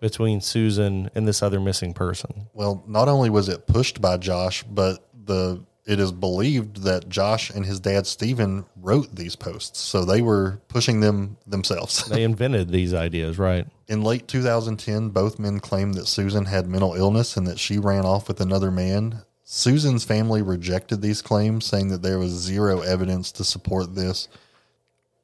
[0.01, 2.47] between Susan and this other missing person.
[2.53, 7.51] Well, not only was it pushed by Josh, but the it is believed that Josh
[7.51, 12.05] and his dad Stephen wrote these posts, so they were pushing them themselves.
[12.05, 13.67] they invented these ideas, right?
[13.87, 18.03] In late 2010, both men claimed that Susan had mental illness and that she ran
[18.03, 19.21] off with another man.
[19.47, 24.27] Susan's family rejected these claims, saying that there was zero evidence to support this.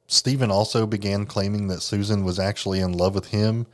[0.06, 3.66] Stephen also began claiming that Susan was actually in love with him.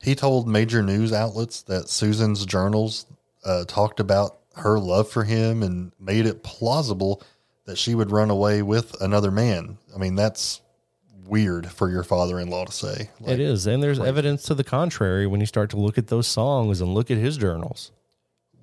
[0.00, 3.04] He told major news outlets that Susan's journals
[3.44, 7.22] uh, talked about her love for him and made it plausible
[7.66, 9.76] that she would run away with another man.
[9.94, 10.62] I mean, that's
[11.26, 13.10] weird for your father-in-law to say.
[13.20, 14.08] Like, it is, and there's crazy.
[14.08, 17.18] evidence to the contrary when you start to look at those songs and look at
[17.18, 17.92] his journals.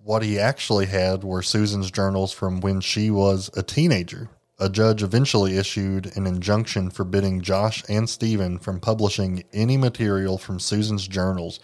[0.09, 4.27] What he actually had were Susan's journals from when she was a teenager.
[4.57, 10.59] A judge eventually issued an injunction forbidding Josh and Stephen from publishing any material from
[10.59, 11.59] Susan's journals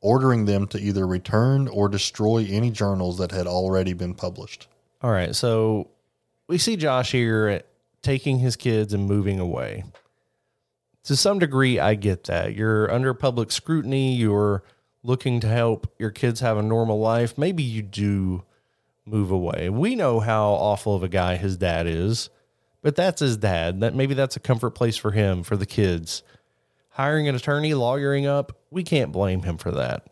[0.00, 4.66] ordering them to either return or destroy any journals that had already been published.
[5.00, 5.32] All right.
[5.32, 5.88] So
[6.48, 7.62] we see Josh here
[8.02, 9.84] taking his kids and moving away.
[11.04, 12.56] To some degree, I get that.
[12.56, 14.64] You're under public scrutiny, you're
[15.04, 17.38] looking to help your kids have a normal life.
[17.38, 18.42] Maybe you do
[19.06, 19.68] move away.
[19.68, 22.28] We know how awful of a guy his dad is,
[22.82, 23.80] but that's his dad.
[23.80, 26.24] That maybe that's a comfort place for him, for the kids
[26.94, 30.06] hiring an attorney, lawyering up, we can't blame him for that.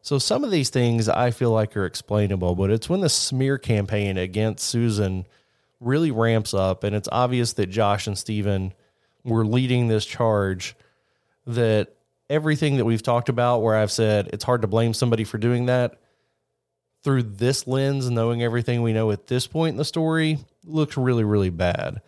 [0.00, 3.58] So some of these things I feel like are explainable, but it's when the smear
[3.58, 5.26] campaign against Susan
[5.80, 8.72] really ramps up and it's obvious that Josh and Stephen
[9.24, 10.76] were leading this charge
[11.48, 11.96] that
[12.30, 15.66] everything that we've talked about where I've said it's hard to blame somebody for doing
[15.66, 15.98] that
[17.02, 21.24] through this lens, knowing everything we know at this point in the story, looks really,
[21.24, 22.00] really bad.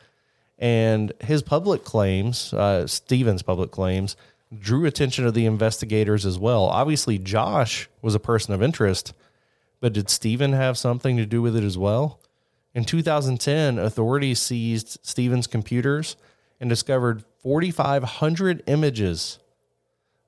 [0.59, 4.17] And his public claims, uh, Stephen's public claims,
[4.57, 6.65] drew attention of the investigators as well.
[6.67, 9.15] Obviously, Josh was a person of interest,
[9.81, 12.21] but did Stephen have something to do with it as well?
[12.75, 16.17] In 2010, authorities seized Stephen's computers
[16.61, 19.39] and discovered 4,500 images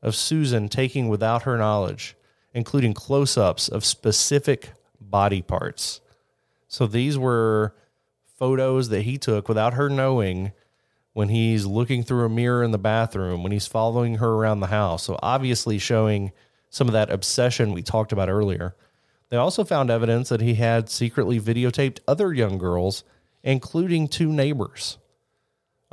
[0.05, 2.15] of Susan taking without her knowledge.
[2.55, 6.01] including close ups of specific body parts.
[6.69, 7.75] So these were
[8.39, 10.53] photos that he took without her knowing
[11.13, 14.69] when he's looking through a mirror in the bathroom, when he's following her around the
[14.69, 15.05] house.
[15.05, 16.33] So obviously showing
[16.71, 18.75] some of that obsession we talked about earlier.
[19.31, 23.05] They also found evidence that he had secretly videotaped other young girls,
[23.43, 24.99] including two neighbors.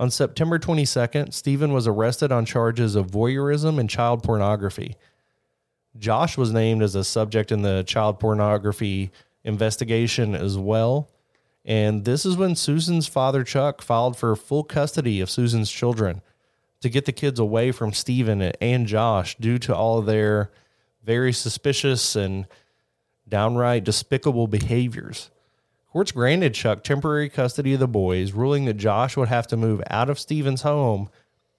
[0.01, 4.95] On September 22nd, Steven was arrested on charges of voyeurism and child pornography.
[5.95, 9.11] Josh was named as a subject in the child pornography
[9.43, 11.07] investigation as well.
[11.63, 16.23] And this is when Susan's father, Chuck, filed for full custody of Susan's children
[16.79, 20.49] to get the kids away from Steven and Josh due to all their
[21.03, 22.47] very suspicious and
[23.29, 25.29] downright despicable behaviors.
[25.91, 29.83] Courts granted Chuck temporary custody of the boys, ruling that Josh would have to move
[29.89, 31.09] out of Steven's home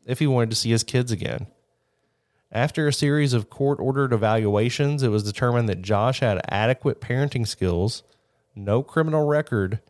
[0.07, 1.47] if he wanted to see his kids again.
[2.51, 7.47] After a series of court ordered evaluations, it was determined that Josh had adequate parenting
[7.47, 8.03] skills,
[8.55, 9.81] no criminal record,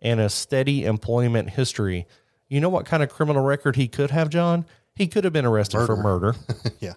[0.00, 2.06] and a steady employment history.
[2.48, 4.66] You know what kind of criminal record he could have, John?
[4.94, 6.34] He could have been arrested for murder.
[6.80, 6.94] yeah.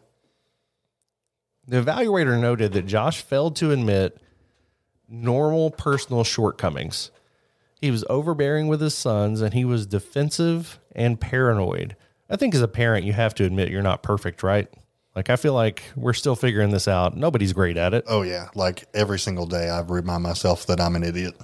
[1.67, 4.17] The evaluator noted that Josh failed to admit
[5.07, 7.11] normal personal shortcomings.
[7.81, 11.95] He was overbearing with his sons and he was defensive and paranoid.
[12.29, 14.67] I think as a parent, you have to admit you're not perfect, right?
[15.15, 17.15] Like, I feel like we're still figuring this out.
[17.15, 18.03] Nobody's great at it.
[18.07, 18.49] Oh, yeah.
[18.55, 21.35] Like every single day, I remind myself that I'm an idiot.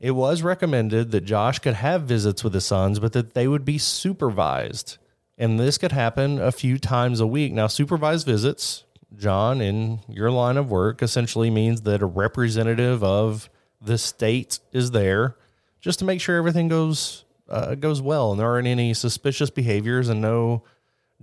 [0.00, 3.64] It was recommended that Josh could have visits with his sons, but that they would
[3.64, 4.96] be supervised.
[5.36, 7.52] And this could happen a few times a week.
[7.52, 8.84] Now, supervised visits,
[9.16, 14.90] John, in your line of work, essentially means that a representative of the state is
[14.90, 15.36] there
[15.80, 20.08] just to make sure everything goes uh, goes well and there aren't any suspicious behaviors
[20.08, 20.62] and no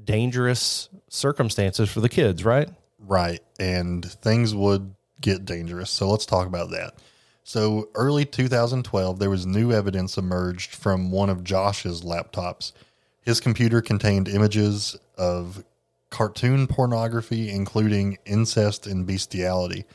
[0.04, 2.69] dangerous circumstances for the kids, right?
[3.00, 3.41] Right.
[3.60, 5.89] And things would get dangerous.
[5.89, 6.95] So let's talk about that.
[7.43, 12.73] So early 2012, there was new evidence emerged from one of Josh's laptops.
[13.21, 15.63] His computer contained images of
[16.10, 19.86] cartoon pornography, including incest and bestiality.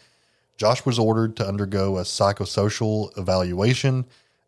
[0.57, 4.07] Josh was ordered to undergo a psychosocial evaluation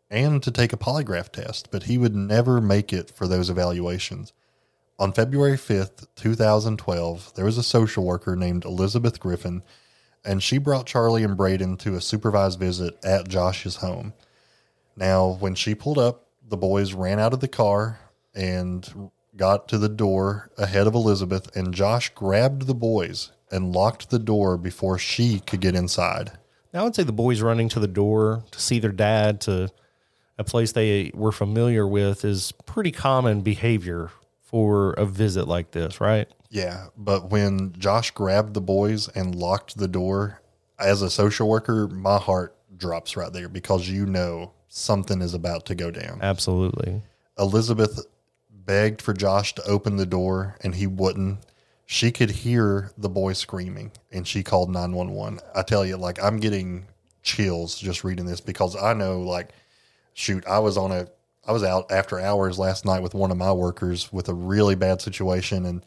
[0.09, 4.31] and to take a polygraph test, but he would never make it for those evaluations.
[4.97, 9.63] On February 5th, 2012, there was a social worker named Elizabeth Griffin,
[10.23, 14.13] and she brought Charlie and Braden to a supervised visit at Josh's home.
[14.95, 17.99] Now, when she pulled up, the boys ran out of the car
[18.33, 24.09] and got to the door ahead of Elizabeth, and Josh grabbed the boys and locked
[24.09, 26.31] the door before she could get inside.
[26.73, 29.69] Now, I would say the boys running to the door to see their dad to
[30.37, 36.01] a place they were familiar with is pretty common behavior for a visit like this,
[36.01, 36.27] right?
[36.49, 40.41] Yeah, but when Josh grabbed the boys and locked the door,
[40.79, 45.65] as a social worker, my heart drops right there because you know something is about
[45.67, 46.19] to go down.
[46.21, 47.01] Absolutely.
[47.37, 48.05] Elizabeth
[48.65, 51.39] begged for Josh to open the door and he wouldn't.
[51.85, 55.39] She could hear the boy screaming and she called 911.
[55.53, 56.87] I tell you, like, I'm getting
[57.21, 59.49] chills just reading this because I know, like,
[60.13, 61.07] shoot, I was on a,
[61.47, 64.75] I was out after hours last night with one of my workers with a really
[64.75, 65.65] bad situation.
[65.65, 65.85] And,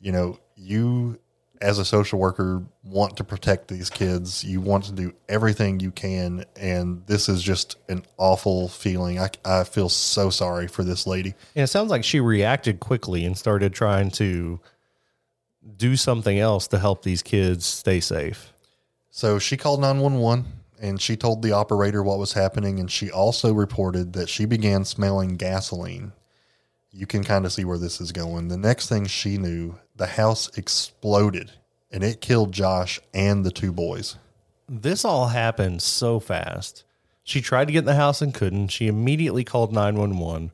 [0.00, 1.18] you know, you
[1.60, 4.44] as a social worker want to protect these kids.
[4.44, 6.44] You want to do everything you can.
[6.56, 9.18] And this is just an awful feeling.
[9.18, 11.34] I, I feel so sorry for this lady.
[11.54, 14.60] And it sounds like she reacted quickly and started trying to
[15.76, 18.52] do something else to help these kids stay safe.
[19.10, 20.44] So she called 911
[20.80, 22.80] and she told the operator what was happening.
[22.80, 26.12] And she also reported that she began smelling gasoline.
[26.90, 28.48] You can kind of see where this is going.
[28.48, 31.52] The next thing she knew, the house exploded
[31.90, 34.16] and it killed Josh and the two boys.
[34.68, 36.84] This all happened so fast.
[37.22, 38.68] She tried to get in the house and couldn't.
[38.68, 40.50] She immediately called 911.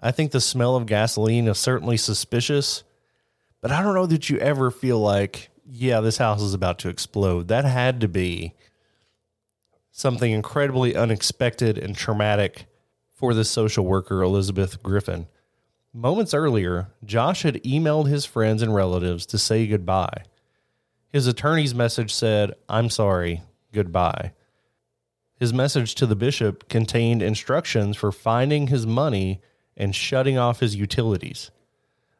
[0.00, 2.84] I think the smell of gasoline is certainly suspicious,
[3.60, 6.88] but I don't know that you ever feel like, yeah, this house is about to
[6.88, 7.48] explode.
[7.48, 8.54] That had to be
[9.90, 12.66] something incredibly unexpected and traumatic
[13.12, 15.26] for the social worker, Elizabeth Griffin.
[15.96, 20.24] Moments earlier, Josh had emailed his friends and relatives to say goodbye.
[21.10, 23.40] His attorney's message said, I'm sorry,
[23.72, 24.32] goodbye.
[25.40, 29.40] His message to the bishop contained instructions for finding his money
[29.74, 31.50] and shutting off his utilities.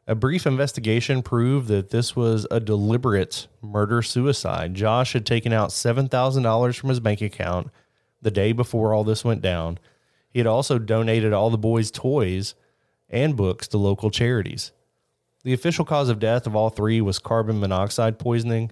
[0.07, 4.73] A brief investigation proved that this was a deliberate murder suicide.
[4.73, 7.67] Josh had taken out $7,000 from his bank account
[8.23, 9.77] the day before all this went down.
[10.31, 12.55] He had also donated all the boys' toys
[13.09, 14.71] and books to local charities.
[15.43, 18.71] The official cause of death of all three was carbon monoxide poisoning,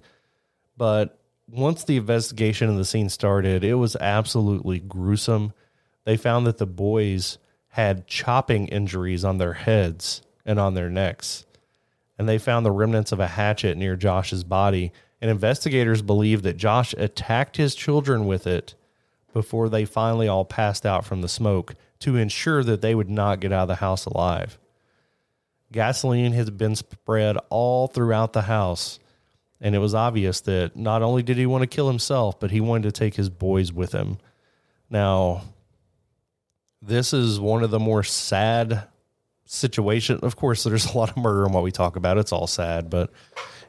[0.77, 5.53] but once the investigation of the scene started, it was absolutely gruesome.
[6.03, 7.38] They found that the boys
[7.69, 11.45] had chopping injuries on their heads and on their necks.
[12.17, 14.91] And they found the remnants of a hatchet near Josh's body.
[15.21, 18.75] And investigators believe that Josh attacked his children with it
[19.36, 23.41] before they finally all passed out from the smoke to ensure that they would not
[23.41, 24.57] get out of the house alive.
[25.73, 28.97] Gasoline has been spread all throughout the house,
[29.59, 32.61] and it was obvious that not only did he want to kill himself, but he
[32.61, 34.19] wanted to take his boys with him.
[34.89, 35.41] Now,
[36.81, 38.88] this is one of the more sad
[39.43, 40.21] situations.
[40.23, 42.17] Of course, there's a lot of murder in what we talk about.
[42.17, 43.11] It's all sad, but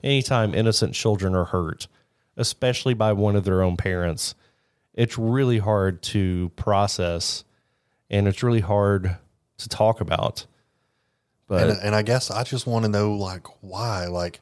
[0.05, 1.89] anytime innocent children are hurt,
[2.37, 4.37] especially by one of their own parents,
[4.97, 7.45] it's really hard to process
[8.11, 9.17] and it's really hard
[9.59, 10.47] to talk about.
[11.49, 14.41] But and, and I guess I just want to know like why like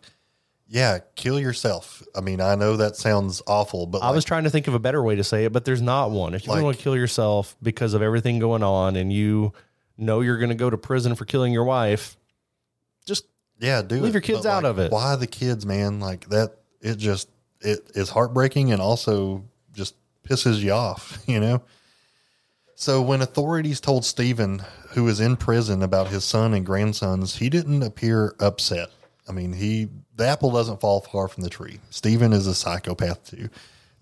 [0.67, 2.03] yeah, kill yourself.
[2.17, 4.79] I mean, I know that sounds awful, but I was trying to think of a
[4.79, 6.35] better way to say it, but there's not one.
[6.35, 9.53] If you Like- want to kill yourself because of everything going on and you
[9.99, 12.17] know you're going to go to prison for killing your wife,
[13.05, 13.27] just
[13.61, 14.13] yeah, do leave it.
[14.15, 14.91] your kids But, out like, of it.
[14.91, 16.01] Why the kids, man?
[16.01, 17.29] Like that it just
[17.61, 19.95] it is heartbreaking and also just
[20.25, 21.62] pisses you off, you know?
[22.77, 27.49] So when authorities told Steven, who was in prison, about his son and grandsons, he
[27.49, 28.91] didn't appear upset.
[29.29, 31.81] I mean, he the apple doesn't fall far from the tree.
[31.91, 33.49] Steven is a psychopath too.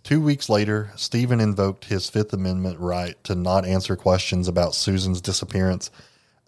[0.03, 5.20] Two weeks later, Steven invoked his Fifth Amendment right to not answer questions about Susan's
[5.20, 5.91] disappearance.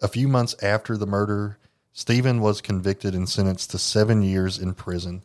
[0.01, 1.57] A few months after the murder,
[1.93, 5.23] Steven was convicted and sentenced to seven years in prison.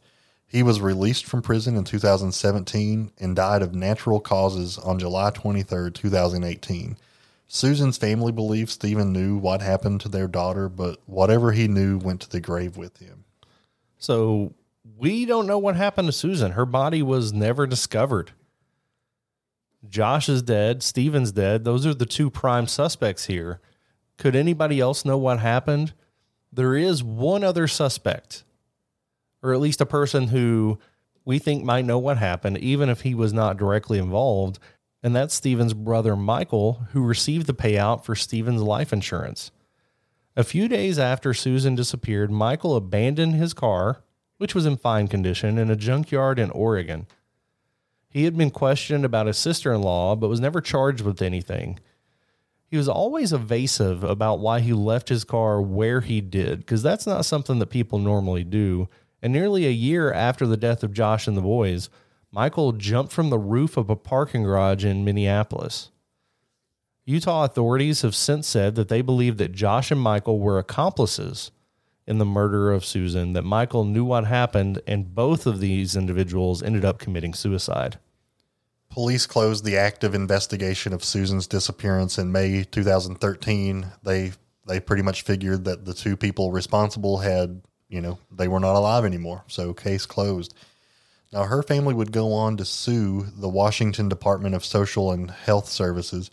[0.51, 5.93] He was released from prison in 2017 and died of natural causes on July 23,
[5.93, 6.97] 2018.
[7.47, 12.21] Susan's family believes Steven knew what happened to their daughter, but whatever he knew went
[12.23, 13.25] to the grave with him.
[13.97, 14.53] So
[14.99, 16.53] we don't know what happened to Susan.
[16.53, 18.33] Her body was never discovered.
[19.89, 20.83] Josh is dead.
[20.83, 21.63] Steven's dead.
[21.63, 23.61] Those are the two prime suspects here.
[24.19, 25.93] Could anybody else know what happened?
[26.53, 28.43] There is one other suspect,
[29.43, 30.79] or at least a person who
[31.25, 34.59] we think might know what happened, even if he was not directly involved.
[35.03, 39.51] And that's Steven's brother, Michael, who received the payout for Steven's life insurance.
[40.37, 44.03] A few days after Susan disappeared, Michael abandoned his car,
[44.39, 47.07] which was in fine condition, in a junkyard in Oregon.
[48.09, 51.79] He had been questioned about his sister in law, but was never charged with anything.
[52.67, 57.07] He was always evasive about why he left his car where he did, because that's
[57.07, 58.89] not something that people normally do.
[59.23, 61.91] And nearly a year after the death of Josh and the boys,
[62.33, 65.91] Michael jumped from the roof of a parking garage in Minneapolis.
[67.05, 71.51] Utah authorities have since said that they believe that Josh and Michael were accomplices
[72.07, 76.63] in the murder of Susan, that Michael knew what happened, and both of these individuals
[76.63, 77.99] ended up committing suicide.
[78.91, 83.87] Police closed the active investigation of Susan's disappearance in May 2013.
[84.03, 84.33] They
[84.67, 88.77] they pretty much figured that the two people responsible had, you know, they were not
[88.77, 89.45] alive anymore.
[89.49, 90.55] So case closed.
[91.33, 95.69] Now her family would go on to sue the Washington Department of Social and Health
[95.69, 96.31] Services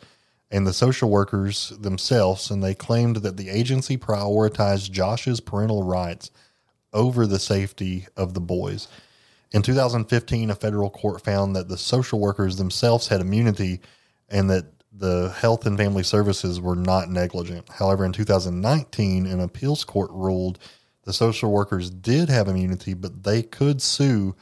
[0.49, 6.31] and the social workers themselves and they claimed that the agency prioritized Josh's parental rights
[6.93, 8.87] over the safety of the boys.
[9.51, 13.81] In 2015, a federal court found that the social workers themselves had immunity
[14.29, 17.69] and that the health and family services were not negligent.
[17.69, 20.59] However, in 2019, an appeals court ruled
[21.07, 24.35] the social workers did have immunity, but they could sue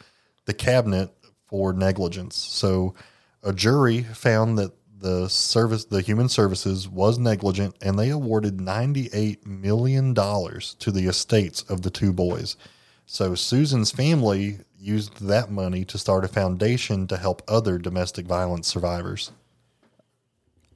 [0.45, 1.11] the cabinet
[1.45, 2.35] for negligence.
[2.35, 2.95] So
[3.43, 9.45] a jury found that the service, the human services was negligent and they awarded $98
[9.45, 12.57] million to the estates of the two boys.
[13.05, 18.67] So Susan's family used that money to start a foundation to help other domestic violence
[18.67, 19.31] survivors.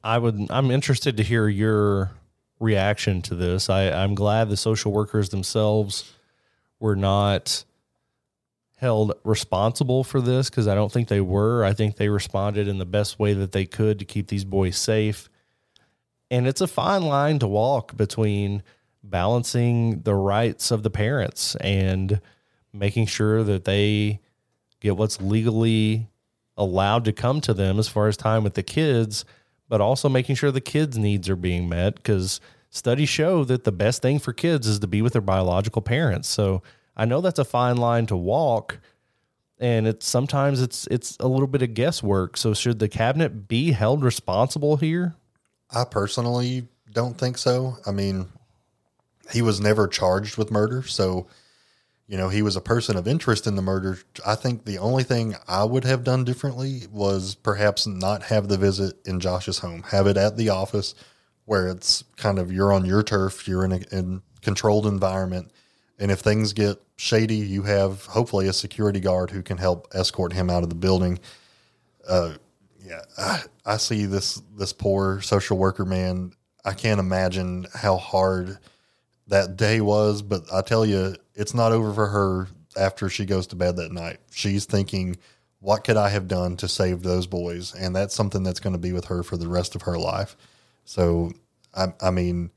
[0.04, 2.12] I would I'm interested to hear your
[2.60, 3.70] reaction to this.
[3.70, 6.14] I, I'm glad the social workers themselves
[6.80, 7.64] were not
[8.78, 11.66] held responsible for this because I don't think they were.
[11.66, 14.78] I think they responded in the best way that they could to keep these boys
[14.78, 15.30] safe.
[16.32, 18.64] And it's a fine line to walk between
[19.04, 22.22] balancing the rights of the parents and
[22.72, 24.22] making sure that they
[24.80, 26.08] get what's legally
[26.56, 29.26] allowed to come to them as far as time with the kids,
[29.70, 33.72] but also making sure the kids' needs are being met because studies show that the
[33.72, 36.28] best thing for kids is to be with their biological parents.
[36.28, 36.62] So
[36.98, 38.80] I know that's a fine line to walk
[39.60, 42.38] and it's sometimes it's it's a little bit of guesswork.
[42.38, 45.16] So should the cabinet be held responsible here?
[45.70, 47.78] I personally don't think so.
[47.86, 48.28] I mean,
[49.32, 51.28] he was never charged with murder, so
[52.10, 54.00] you know, he was a person of interest in the murder.
[54.26, 58.58] I think the only thing I would have done differently was perhaps not have the
[58.58, 60.96] visit in Josh's home, have it at the office
[61.46, 65.52] where it's kind of you're on your turf, you're in a in controlled environment.
[66.00, 70.34] And if things get shady, you have hopefully a security guard who can help escort
[70.34, 71.20] him out of the building.
[72.08, 72.34] Uh,
[72.84, 76.34] yeah, I, I see this this poor social worker man.
[76.66, 78.58] I can't imagine how hard
[79.30, 83.48] that day was, but I tell you, it's not over for her after she goes
[83.48, 84.20] to bed that night.
[84.30, 85.16] She's thinking,
[85.62, 87.74] what could I have done to save those boys?
[87.74, 90.36] And that's something that's going to be with her for the rest of her life.
[90.84, 91.32] So,
[91.74, 92.52] I, I mean,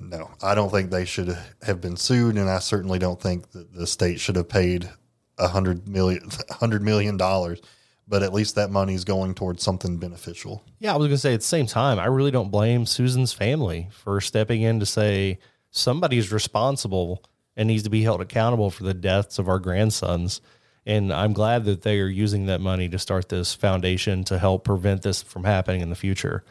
[0.00, 3.72] no, I don't think they should have been sued, and I certainly don't think that
[3.74, 4.88] the state should have paid
[5.36, 7.60] a hundred million, hundred million dollars.
[8.08, 10.62] But at least that money is going towards something beneficial.
[10.78, 13.32] Yeah, I was going to say at the same time, I really don't blame Susan's
[13.32, 15.40] family for stepping in to say
[15.72, 17.24] somebody's responsible
[17.56, 20.40] and needs to be held accountable for the deaths of our grandsons.
[20.84, 24.64] And I'm glad that they are using that money to start this foundation to help
[24.64, 26.44] prevent this from happening in the future.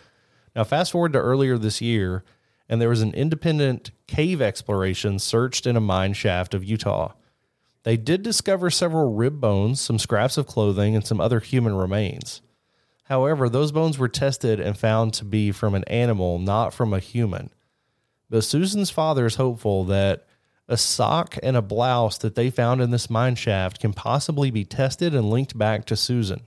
[0.55, 2.23] Now, fast forward to earlier this year,
[2.67, 7.13] and there was an independent cave exploration searched in a mine shaft of Utah.
[7.83, 12.41] They did discover several rib bones, some scraps of clothing, and some other human remains.
[13.03, 16.99] However, those bones were tested and found to be from an animal, not from a
[16.99, 17.51] human.
[18.29, 20.25] But Susan's father is hopeful that
[20.67, 24.65] a sock and a blouse that they found in this mine shaft can possibly be
[24.65, 26.41] tested and linked back to Susan.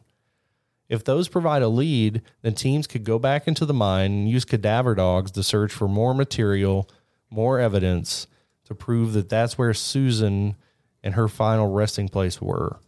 [0.89, 4.45] If those provide a lead, then teams could go back into the mine and use
[4.45, 6.89] cadaver dogs to search for more material,
[7.31, 8.27] more evidence
[8.65, 10.57] to prove that that's where Susan
[11.03, 12.79] and her final resting place were.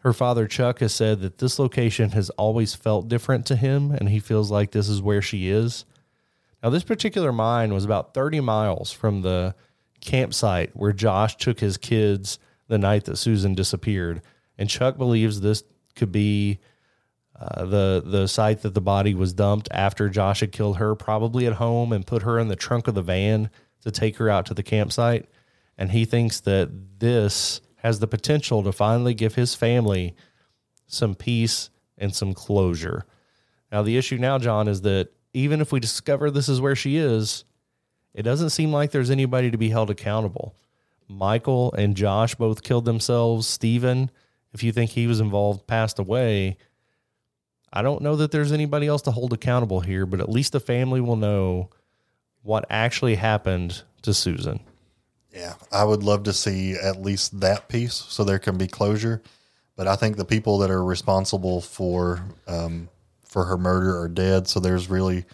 [0.00, 4.08] Her father, Chuck, has said that this location has always felt different to him and
[4.08, 5.84] he feels like this is where she is.
[6.62, 9.54] Now, this particular mine was about 30 miles from the
[10.00, 12.38] campsite where Josh took his kids
[12.68, 14.22] the night that Susan disappeared.
[14.56, 15.64] And Chuck believes this
[15.96, 16.60] could be
[17.38, 21.46] uh, the the site that the body was dumped after Josh had killed her, probably
[21.46, 23.50] at home, and put her in the trunk of the van
[23.82, 25.28] to take her out to the campsite.
[25.78, 30.14] And he thinks that this has the potential to finally give his family
[30.86, 33.06] some peace and some closure.
[33.72, 36.96] Now, the issue now, John, is that even if we discover this is where she
[36.96, 37.44] is,
[38.14, 40.54] it doesn't seem like there's anybody to be held accountable.
[41.08, 43.46] Michael and Josh both killed themselves.
[43.46, 44.10] Steven,
[44.52, 46.56] if you think he was involved, passed away.
[47.72, 50.60] I don't know that there's anybody else to hold accountable here, but at least the
[50.60, 51.70] family will know
[52.42, 54.60] what actually happened to Susan.
[55.32, 59.22] Yeah, I would love to see at least that piece so there can be closure.
[59.76, 62.88] But I think the people that are responsible for um,
[63.24, 64.48] for her murder are dead.
[64.48, 65.24] So there's really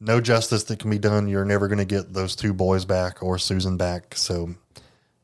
[0.00, 1.28] no justice that can be done.
[1.28, 4.14] You're never going to get those two boys back or Susan back.
[4.14, 4.54] So,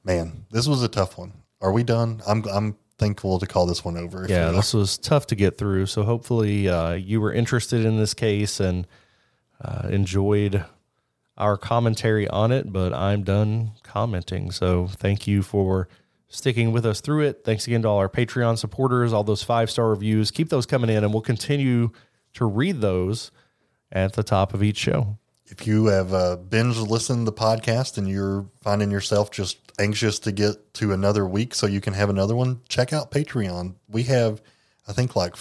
[0.05, 1.33] man, this was a tough one.
[1.61, 2.23] Are we done?
[2.27, 4.27] I'm I'm thankful to call this one over.
[4.29, 5.87] Yeah, this was tough to get through.
[5.87, 8.87] So hopefully uh, you were interested in this case and
[9.61, 10.65] uh, enjoyed
[11.37, 12.73] our commentary on it.
[12.73, 14.51] But I'm done commenting.
[14.51, 15.89] So thank you for
[16.29, 17.43] sticking with us through it.
[17.45, 20.31] Thanks again to all our Patreon supporters, all those five star reviews.
[20.31, 21.91] Keep those coming in, and we'll continue
[22.35, 23.31] to read those
[23.93, 25.19] at the top of each show.
[25.47, 30.19] If you have uh, binge listened to the podcast and you're finding yourself just anxious
[30.21, 33.75] to get to another week so you can have another one, check out Patreon.
[33.89, 34.41] We have,
[34.89, 35.37] I think, like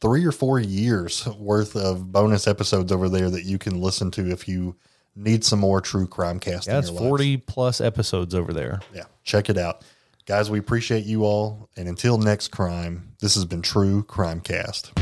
[0.00, 4.30] three or four years worth of bonus episodes over there that you can listen to
[4.30, 4.76] if you
[5.14, 6.66] need some more true crime cast.
[6.66, 7.42] Yeah, it's 40 lives.
[7.46, 8.80] plus episodes over there.
[8.94, 9.84] Yeah, check it out.
[10.24, 11.68] Guys, we appreciate you all.
[11.76, 14.92] And until next crime, this has been True Crime Cast.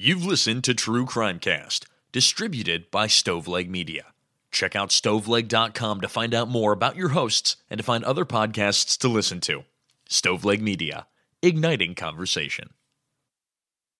[0.00, 4.04] You've listened to True Crime Cast, distributed by Stoveleg Media.
[4.52, 8.96] Check out stoveleg.com to find out more about your hosts and to find other podcasts
[8.98, 9.64] to listen to.
[10.08, 11.08] Stoveleg Media,
[11.42, 12.70] igniting conversation.